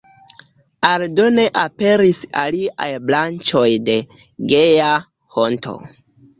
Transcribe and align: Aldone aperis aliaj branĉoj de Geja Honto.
Aldone 0.87 1.45
aperis 1.65 2.23
aliaj 2.45 2.89
branĉoj 3.11 3.69
de 3.93 4.01
Geja 4.55 4.91
Honto. 5.39 5.81